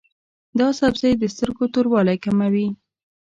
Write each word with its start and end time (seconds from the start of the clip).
دا 0.59 0.67
سبزی 0.79 1.11
د 1.17 1.23
سترګو 1.33 1.65
توروالی 1.73 2.17
کموي. 2.25 2.67